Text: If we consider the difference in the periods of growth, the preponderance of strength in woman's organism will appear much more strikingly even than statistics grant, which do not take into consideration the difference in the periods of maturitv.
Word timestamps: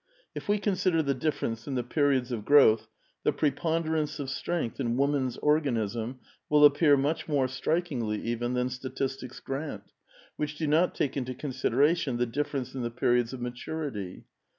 If 0.33 0.49
we 0.49 0.57
consider 0.57 1.03
the 1.03 1.13
difference 1.13 1.67
in 1.67 1.75
the 1.75 1.83
periods 1.83 2.31
of 2.31 2.43
growth, 2.43 2.87
the 3.23 3.31
preponderance 3.31 4.17
of 4.17 4.31
strength 4.31 4.79
in 4.79 4.97
woman's 4.97 5.37
organism 5.37 6.21
will 6.49 6.65
appear 6.65 6.97
much 6.97 7.27
more 7.27 7.47
strikingly 7.47 8.19
even 8.23 8.55
than 8.55 8.69
statistics 8.69 9.39
grant, 9.39 9.91
which 10.37 10.55
do 10.57 10.65
not 10.65 10.95
take 10.95 11.17
into 11.17 11.35
consideration 11.35 12.17
the 12.17 12.25
difference 12.25 12.73
in 12.73 12.81
the 12.81 12.89
periods 12.89 13.31
of 13.31 13.41
maturitv. 13.41 14.23